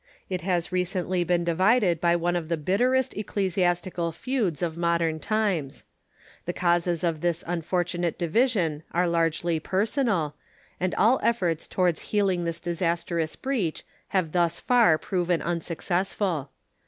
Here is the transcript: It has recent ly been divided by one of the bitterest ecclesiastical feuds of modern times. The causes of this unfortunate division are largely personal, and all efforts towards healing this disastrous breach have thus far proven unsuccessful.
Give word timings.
It 0.31 0.41
has 0.41 0.71
recent 0.71 1.11
ly 1.11 1.23
been 1.23 1.43
divided 1.43 2.01
by 2.01 2.15
one 2.15 2.35
of 2.35 2.49
the 2.49 2.57
bitterest 2.57 3.13
ecclesiastical 3.15 4.11
feuds 4.11 4.63
of 4.63 4.75
modern 4.75 5.19
times. 5.19 5.83
The 6.45 6.53
causes 6.53 7.03
of 7.03 7.21
this 7.21 7.43
unfortunate 7.45 8.17
division 8.17 8.81
are 8.93 9.07
largely 9.07 9.59
personal, 9.59 10.33
and 10.79 10.95
all 10.95 11.19
efforts 11.21 11.67
towards 11.67 12.01
healing 12.09 12.45
this 12.45 12.59
disastrous 12.59 13.35
breach 13.35 13.83
have 14.07 14.31
thus 14.31 14.59
far 14.59 14.97
proven 14.97 15.39
unsuccessful. 15.39 16.49